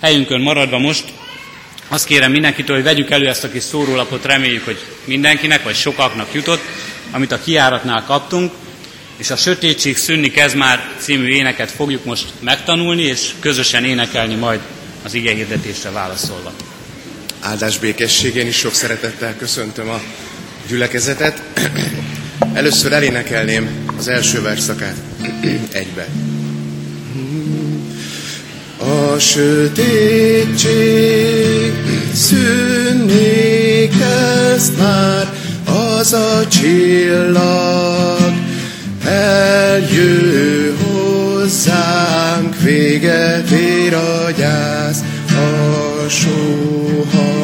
Helyünkön 0.00 0.40
maradva 0.40 0.78
most 0.78 1.04
azt 1.88 2.06
kérem 2.06 2.30
mindenkitől, 2.30 2.76
hogy 2.76 2.84
vegyük 2.84 3.10
elő 3.10 3.28
ezt 3.28 3.44
a 3.44 3.50
kis 3.50 3.62
szórólapot, 3.62 4.24
reméljük, 4.24 4.64
hogy 4.64 4.78
mindenkinek, 5.04 5.62
vagy 5.62 5.74
sokaknak 5.74 6.34
jutott, 6.34 6.62
amit 7.10 7.32
a 7.32 7.40
kiáratnál 7.40 8.04
kaptunk, 8.04 8.52
és 9.16 9.30
a 9.30 9.36
Sötétség 9.36 9.96
szűnni 9.96 10.30
kezd 10.30 10.56
már 10.56 10.88
című 10.98 11.28
éneket 11.28 11.70
fogjuk 11.70 12.04
most 12.04 12.26
megtanulni, 12.40 13.02
és 13.02 13.30
közösen 13.40 13.84
énekelni 13.84 14.34
majd 14.34 14.60
az 15.02 15.14
ige 15.14 15.32
hirdetésre 15.32 15.90
válaszolva. 15.90 16.52
Áldás 17.40 17.78
békességén 17.78 18.46
is 18.46 18.56
sok 18.56 18.74
szeretettel 18.74 19.36
köszöntöm 19.36 19.88
a 19.88 20.00
gyülekezetet. 20.68 21.42
Először 22.52 22.92
elénekelném 22.92 23.84
az 23.98 24.08
első 24.08 24.42
verszakát 24.42 24.96
egybe. 25.72 26.08
A 28.78 29.18
sötétség 29.18 30.62
szűnni 32.14 33.88
kezd 33.88 34.78
már, 34.78 35.39
az 35.70 36.12
a 36.12 36.48
csillag 36.48 38.32
eljő 39.04 40.76
hozzánk, 40.82 42.60
véget 42.60 43.50
ér 43.50 43.94
a 43.94 44.30
gyász, 44.36 45.02
a 45.28 46.08
sóhajtás. 46.08 47.34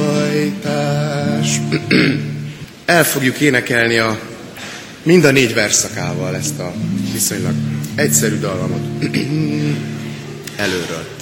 El 2.85 3.05
fogjuk 3.05 3.41
énekelni 3.41 3.99
a 3.99 4.19
mind 5.03 5.25
a 5.25 5.31
négy 5.31 5.55
verszakával 5.55 6.37
ezt 6.37 6.59
a 6.59 6.73
viszonylag 7.13 7.55
egyszerű 7.95 8.39
dallamot 8.39 9.05
előről. 10.57 11.16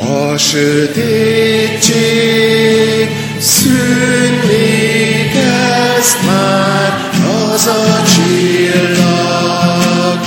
A 0.00 0.36
sötétség 0.36 1.88
szűnni 3.38 5.28
kezd 5.32 6.16
már, 6.26 7.10
az 7.52 7.66
a 7.66 8.02
csillag 8.14 10.18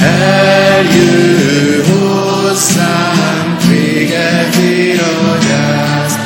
eljő 0.00 1.84
hozzánk, 1.84 3.62
véget 3.68 4.54
ér 4.54 5.00
a 5.00 5.38
gyász, 5.48 6.16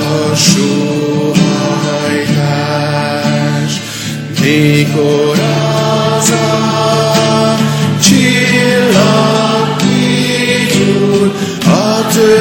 a 0.00 0.34
sóhajtás. 0.34 1.32
Mikor 4.40 5.38
az 5.38 5.69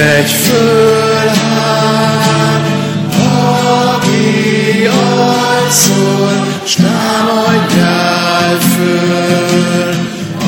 Ébredj 0.00 0.32
föl, 0.32 1.26
hát, 1.26 2.66
aki 3.94 4.86
alszol, 4.86 6.46
s 6.64 6.74
támadjál 6.74 8.58
föl 8.58 9.94
a 10.38 10.44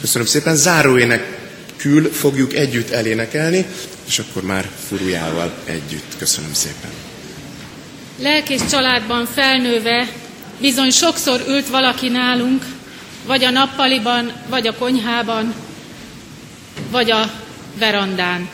Köszönöm 0.01 0.27
szépen, 0.27 0.55
záróének 0.55 1.41
kül 1.77 2.11
fogjuk 2.11 2.53
együtt 2.53 2.89
elénekelni, 2.89 3.65
és 4.07 4.19
akkor 4.19 4.43
már 4.43 4.69
furujával 4.87 5.53
együtt. 5.65 6.17
Köszönöm 6.17 6.53
szépen. 6.53 7.12
Lelkész 8.23 8.69
családban 8.69 9.25
felnőve 9.25 10.07
bizony 10.59 10.89
sokszor 10.89 11.43
ült 11.47 11.67
valaki 11.67 12.09
nálunk, 12.09 12.65
vagy 13.25 13.43
a 13.43 13.49
nappaliban, 13.49 14.31
vagy 14.49 14.67
a 14.67 14.75
konyhában, 14.75 15.53
vagy 16.91 17.11
a 17.11 17.31
verandán. 17.77 18.49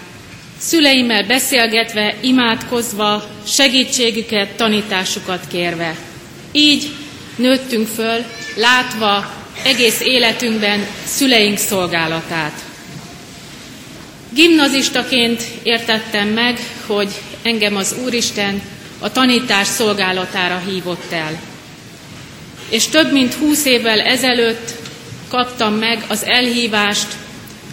Szüleimmel 0.57 1.23
beszélgetve, 1.23 2.15
imádkozva, 2.21 3.27
segítségüket, 3.47 4.49
tanításukat 4.49 5.47
kérve. 5.47 5.95
Így 6.51 6.89
nőttünk 7.35 7.87
föl, 7.87 8.25
látva 8.55 9.33
egész 9.63 9.99
életünkben 9.99 10.87
szüleink 11.05 11.57
szolgálatát. 11.57 12.61
Gimnazistaként 14.33 15.43
értettem 15.63 16.27
meg, 16.27 16.59
hogy 16.85 17.09
engem 17.41 17.75
az 17.75 17.95
Úristen 18.03 18.61
a 18.99 19.11
tanítás 19.11 19.67
szolgálatára 19.67 20.61
hívott 20.67 21.11
el. 21.11 21.39
És 22.69 22.87
több 22.87 23.11
mint 23.11 23.33
húsz 23.33 23.65
évvel 23.65 23.99
ezelőtt 23.99 24.73
kaptam 25.27 25.73
meg 25.73 26.03
az 26.07 26.23
elhívást 26.23 27.07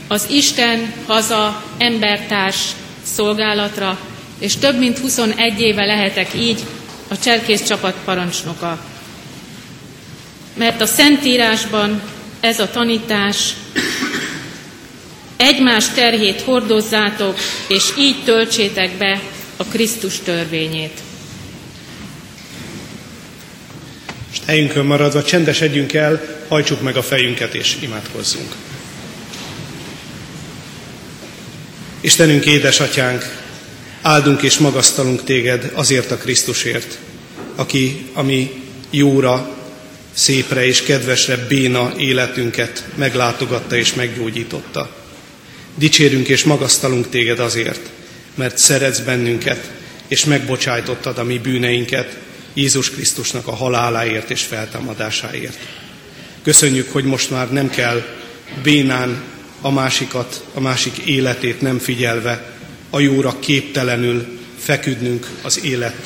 az 0.08 0.26
Isten 0.30 0.92
haza 1.06 1.62
embertárs 1.78 2.62
szolgálatra, 3.02 3.98
és 4.38 4.56
több 4.56 4.78
mint 4.78 4.98
21 4.98 5.60
éve 5.60 5.84
lehetek 5.84 6.34
így 6.34 6.60
a 7.08 7.18
cserkész 7.18 7.66
csapat 7.66 7.94
parancsnoka. 8.04 8.84
Mert 10.54 10.80
a 10.80 10.86
Szentírásban 10.86 12.02
ez 12.40 12.60
a 12.60 12.70
tanítás 12.70 13.54
egymás 15.36 15.88
terhét 15.88 16.40
hordozzátok, 16.40 17.38
és 17.68 17.84
így 17.98 18.24
töltsétek 18.24 18.90
be 18.90 19.20
a 19.56 19.64
Krisztus 19.64 20.18
törvényét. 20.18 21.00
És 24.32 24.36
helyünkön 24.46 24.85
maradva 24.85 25.22
csendesedjünk 25.22 25.92
el, 25.92 26.44
hajtsuk 26.48 26.82
meg 26.82 26.96
a 26.96 27.02
fejünket 27.02 27.54
és 27.54 27.76
imádkozzunk. 27.80 28.54
Istenünk, 32.00 32.46
édesatyánk, 32.46 33.44
áldunk 34.02 34.42
és 34.42 34.59
magasztalunk 34.59 35.24
téged 35.24 35.70
azért 35.74 36.11
a 36.11 36.16
Krisztusért, 36.16 36.98
aki 37.54 38.06
a 38.12 38.22
mi 38.22 38.62
jóra, 38.90 39.54
szépre 40.12 40.66
és 40.66 40.82
kedvesre 40.82 41.37
béna 41.37 41.92
életünket 41.98 42.85
meglátogatta 42.94 43.76
és 43.76 43.94
meggyógyította. 43.94 44.90
Dicsérünk 45.74 46.28
és 46.28 46.44
magasztalunk 46.44 47.09
téged 47.09 47.38
azért, 47.38 47.80
mert 48.35 48.59
szeretsz 48.59 48.98
bennünket, 48.98 49.70
és 50.09 50.24
megbocsájtottad 50.24 51.18
a 51.18 51.24
mi 51.24 51.38
bűneinket 51.38 52.16
Jézus 52.57 52.90
Krisztusnak 52.90 53.47
a 53.47 53.55
haláláért 53.55 54.31
és 54.31 54.42
feltámadásáért. 54.42 55.59
Köszönjük, 56.42 56.92
hogy 56.92 57.05
most 57.05 57.31
már 57.31 57.53
nem 57.53 57.71
kell 57.71 58.03
bénán 58.62 59.23
a 59.61 59.71
másikat, 59.71 60.45
a 60.55 60.61
másik 60.61 60.97
életét 60.97 61.61
nem 61.61 61.79
figyelve, 61.79 62.53
a 62.90 63.01
jóra 63.01 63.38
képtelenül 63.38 64.38
feküdnünk 64.59 65.31
az 65.42 65.64
élet 65.64 65.97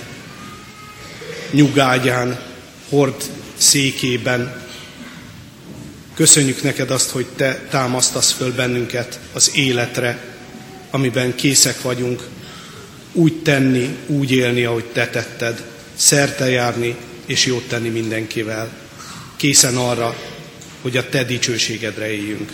nyugágyán, 1.51 2.41
hord 2.89 3.23
székében. 3.57 4.63
Köszönjük 6.15 6.63
neked 6.63 6.91
azt, 6.91 7.11
hogy 7.11 7.27
te 7.37 7.67
támasztasz 7.71 8.33
föl 8.33 8.55
bennünket 8.55 9.19
az 9.33 9.51
életre, 9.55 10.25
amiben 10.91 11.35
készek 11.35 11.83
vagyunk 11.83 12.29
úgy 13.13 13.43
tenni, 13.43 13.97
úgy 14.07 14.31
élni, 14.31 14.65
ahogy 14.65 14.85
te 14.85 15.09
tetted, 15.09 15.65
szerte 16.01 16.51
járni 16.51 16.97
és 17.27 17.47
jót 17.47 17.69
tenni 17.69 17.89
mindenkivel. 17.89 18.69
Készen 19.37 19.77
arra, 19.77 20.17
hogy 20.83 20.97
a 20.97 21.09
te 21.09 21.25
dicsőségedre 21.25 22.11
éljünk. 22.11 22.53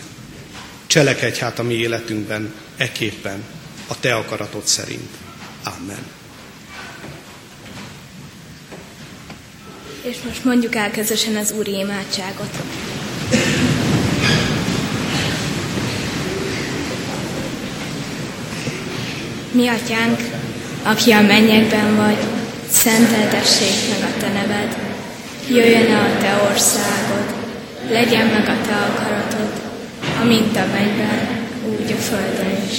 Cselekedj 0.87 1.41
hát 1.41 1.59
a 1.59 1.63
mi 1.63 1.75
életünkben 1.75 2.55
eképpen, 2.77 3.45
a 3.87 4.01
te 4.01 4.15
akaratod 4.15 4.67
szerint. 4.67 5.11
Amen. 5.65 6.07
És 10.03 10.17
most 10.25 10.45
mondjuk 10.45 10.75
el 10.75 10.91
közösen 10.91 11.37
az 11.37 11.53
Úri 11.53 11.79
imádságot. 11.79 12.63
Mi 19.53 19.69
atyánk, 19.69 20.21
aki 20.83 21.11
a 21.11 21.21
mennyekben 21.21 21.97
vagy, 21.97 22.36
szenteltessék 22.71 23.77
meg 23.91 24.09
a 24.09 24.21
te 24.21 24.29
neved, 24.29 24.77
jöjjön 25.49 25.91
el 25.91 26.05
a 26.05 26.21
te 26.21 26.51
országod, 26.51 27.35
legyen 27.91 28.27
meg 28.27 28.49
a 28.49 28.67
te 28.67 28.75
akaratod, 28.75 29.53
amint 30.23 30.57
a 30.57 30.67
mennyben, 30.73 31.21
úgy 31.69 31.93
a 31.93 32.01
földön 32.01 32.57
is. 32.71 32.79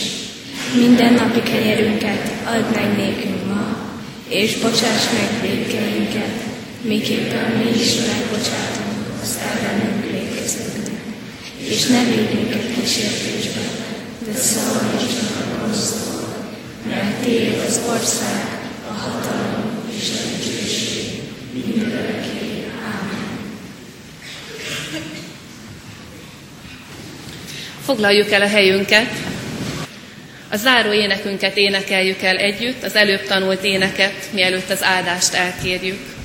Minden 0.76 1.14
napi 1.14 1.42
kenyerünket 1.42 2.32
add 2.46 2.76
meg 2.76 2.98
nékünk 2.98 3.46
ma, 3.46 3.78
és 4.28 4.58
bocsáss 4.58 5.04
meg 5.18 5.42
védkeinket, 5.42 6.36
miképpen 6.82 7.52
mi 7.58 7.80
is 7.80 7.94
megbocsátunk 7.96 8.98
az 9.22 9.38
ellenünk 9.50 10.12
védkezőknek. 10.12 11.02
És 11.58 11.86
ne 11.86 12.04
védj 12.04 12.34
minket 12.34 12.74
kísértésbe, 12.74 13.62
de 14.26 14.38
szabadíts 14.40 15.14
meg 15.22 15.32
a 15.42 15.60
gonosztól, 15.60 16.36
mert 16.90 17.16
Tiéd 17.24 17.64
az 17.68 17.80
ország, 17.90 18.58
a 18.90 18.94
hatalom 18.94 19.57
Foglaljuk 27.86 28.32
el 28.32 28.42
a 28.42 28.48
helyünket. 28.48 29.08
A 30.50 30.56
záró 30.58 30.94
énekünket 30.94 31.58
énekeljük 31.58 32.22
el 32.22 32.38
együtt, 32.38 32.84
az 32.84 32.96
előbb 32.96 33.24
tanult 33.28 33.64
éneket, 33.64 34.14
mielőtt 34.32 34.70
az 34.70 34.84
áldást 34.84 35.34
elkérjük. 35.34 36.17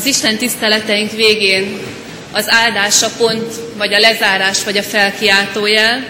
Az 0.00 0.06
Isten 0.06 0.36
tiszteleteink 0.36 1.12
végén 1.12 1.78
az 2.32 2.50
áldás 2.50 3.02
a 3.02 3.10
pont, 3.18 3.54
vagy 3.76 3.94
a 3.94 3.98
lezárás, 3.98 4.64
vagy 4.64 4.76
a 4.76 4.82
felkiáltójel. 4.82 6.06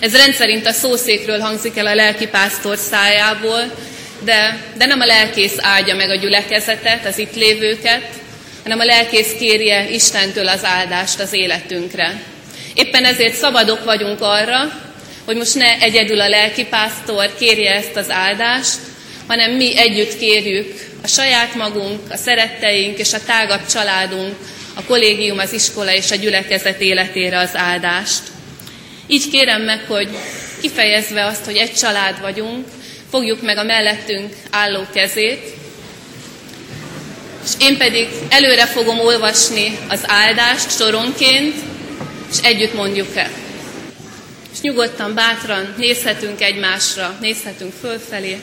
Ez 0.00 0.16
rendszerint 0.16 0.66
a 0.66 0.72
szószékről 0.72 1.38
hangzik 1.38 1.76
el 1.76 1.86
a 1.86 1.94
lelkipásztor 1.94 2.76
szájából, 2.76 3.72
de, 4.24 4.64
de 4.76 4.86
nem 4.86 5.00
a 5.00 5.06
lelkész 5.06 5.54
áldja 5.58 5.96
meg 5.96 6.10
a 6.10 6.14
gyülekezetet, 6.14 7.06
az 7.06 7.18
itt 7.18 7.34
lévőket, 7.34 8.08
hanem 8.62 8.80
a 8.80 8.84
lelkész 8.84 9.32
kérje 9.38 9.90
Istentől 9.90 10.48
az 10.48 10.64
áldást 10.64 11.20
az 11.20 11.32
életünkre. 11.32 12.22
Éppen 12.74 13.04
ezért 13.04 13.34
szabadok 13.34 13.84
vagyunk 13.84 14.20
arra, 14.20 14.80
hogy 15.24 15.36
most 15.36 15.54
ne 15.54 15.78
egyedül 15.78 16.20
a 16.20 16.28
lelkipásztor 16.28 17.34
kérje 17.38 17.74
ezt 17.74 17.96
az 17.96 18.10
áldást, 18.10 18.78
hanem 19.26 19.52
mi 19.52 19.78
együtt 19.78 20.18
kérjük 20.18 20.90
a 21.02 21.06
saját 21.06 21.54
magunk, 21.54 22.00
a 22.10 22.16
szeretteink 22.16 22.98
és 22.98 23.12
a 23.12 23.24
tágabb 23.26 23.66
családunk, 23.66 24.34
a 24.74 24.82
kollégium, 24.84 25.38
az 25.38 25.52
iskola 25.52 25.94
és 25.94 26.10
a 26.10 26.14
gyülekezet 26.14 26.80
életére 26.80 27.38
az 27.38 27.50
áldást. 27.54 28.22
Így 29.06 29.30
kérem 29.30 29.62
meg, 29.62 29.84
hogy 29.86 30.08
kifejezve 30.60 31.24
azt, 31.26 31.44
hogy 31.44 31.56
egy 31.56 31.74
család 31.74 32.20
vagyunk, 32.20 32.66
fogjuk 33.10 33.42
meg 33.42 33.56
a 33.56 33.62
mellettünk 33.62 34.34
álló 34.50 34.86
kezét, 34.94 35.54
és 37.44 37.50
én 37.58 37.76
pedig 37.76 38.08
előre 38.28 38.66
fogom 38.66 38.98
olvasni 38.98 39.78
az 39.88 40.00
áldást 40.06 40.70
soronként, 40.70 41.54
és 42.30 42.36
együtt 42.42 42.74
mondjuk 42.74 43.16
el. 43.16 43.30
És 44.52 44.60
nyugodtan, 44.60 45.14
bátran 45.14 45.74
nézhetünk 45.76 46.40
egymásra, 46.40 47.16
nézhetünk 47.20 47.72
fölfelé, 47.80 48.38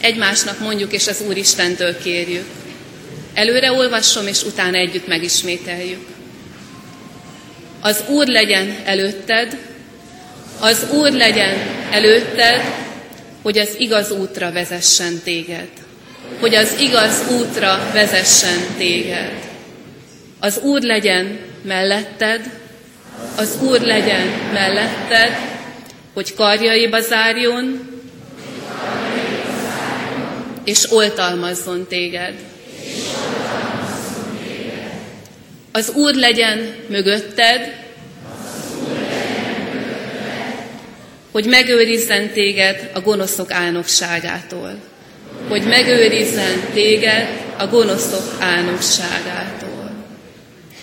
egymásnak 0.00 0.58
mondjuk, 0.60 0.92
és 0.92 1.06
az 1.06 1.24
Úristentől 1.28 1.98
kérjük. 1.98 2.46
Előre 3.34 3.72
olvassom, 3.72 4.26
és 4.26 4.42
utána 4.42 4.76
együtt 4.76 5.06
megismételjük. 5.06 6.06
Az 7.80 8.04
Úr 8.08 8.26
legyen 8.26 8.76
előtted, 8.84 9.58
az 10.60 10.86
Úr 10.92 11.12
legyen 11.12 11.56
előtted, 11.90 12.62
hogy 13.42 13.58
az 13.58 13.74
igaz 13.78 14.10
útra 14.10 14.52
vezessen 14.52 15.20
téged. 15.24 15.68
Hogy 16.40 16.54
az 16.54 16.76
igaz 16.80 17.22
útra 17.30 17.90
vezessen 17.92 18.58
téged. 18.78 19.32
Az 20.40 20.58
Úr 20.62 20.82
legyen 20.82 21.38
melletted, 21.62 22.40
az 23.36 23.56
Úr 23.62 23.80
legyen 23.80 24.26
melletted, 24.52 25.38
hogy 26.14 26.34
karjaiba 26.34 27.00
zárjon, 27.00 27.89
és 30.64 30.90
oltalmazzon 30.90 31.86
téged. 31.86 32.34
Az 35.72 35.90
Úr 35.94 36.14
legyen 36.14 36.74
mögötted, 36.88 37.78
hogy 41.30 41.44
megőrizzen 41.44 42.30
téged 42.30 42.90
a 42.94 43.00
gonoszok 43.00 43.52
álnokságától. 43.52 44.74
Hogy 45.48 45.62
megőrizzen 45.62 46.60
téged 46.72 47.28
a 47.56 47.66
gonoszok 47.66 48.36
álnokságától. 48.38 49.90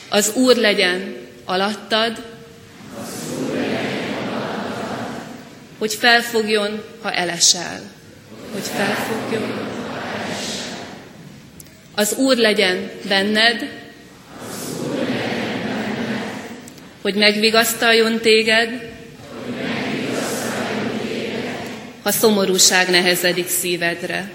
Az 0.09 0.31
Úr 0.35 0.55
legyen 0.55 1.15
alattad, 1.45 2.23
hogy 5.77 5.93
felfogjon, 5.93 6.83
ha 7.01 7.11
elesel. 7.11 7.96
Hogy 8.51 8.63
felfogjon. 8.63 9.75
Az 11.95 12.15
Úr 12.17 12.37
legyen 12.37 12.91
benned, 13.07 13.69
hogy 17.01 17.15
megvigasztaljon 17.15 18.19
téged, 18.19 18.95
ha 22.03 22.11
szomorúság 22.11 22.89
nehezedik 22.89 23.49
szívedre. 23.49 24.31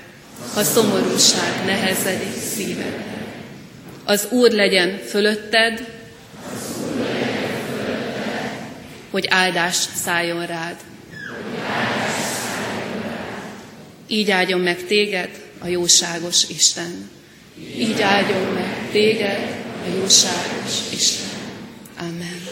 Ha 0.55 0.63
szomorúság 0.63 1.65
nehezedik 1.65 2.41
szívedre. 2.55 3.05
Az 4.05 4.27
Úr 4.31 4.51
legyen 4.51 4.99
fölötted, 5.09 5.87
hogy 9.11 9.27
áldás 9.31 9.77
szálljon 10.05 10.47
rád. 10.47 10.77
Így 14.13 14.31
áldjon 14.31 14.61
meg 14.61 14.87
téged 14.87 15.29
a 15.59 15.67
jóságos 15.67 16.49
Isten. 16.49 17.11
Így 17.77 18.01
áldjon 18.01 18.53
meg 18.55 18.89
téged 18.91 19.57
a 19.85 19.95
jóságos 19.95 20.73
Isten. 20.95 21.29
Amen. 21.99 22.43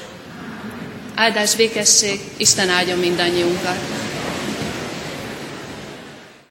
Áldás, 1.14 1.56
békesség, 1.56 2.20
Isten 2.36 2.68
áldjon 2.68 2.98
mindannyiunkat. 2.98 3.78